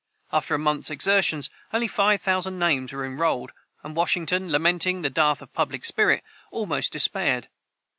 [0.33, 3.51] After a month's exertions, only five thousand names were enrolled;
[3.83, 7.49] and Washington, lamenting the dearth of public spirit, almost despaired.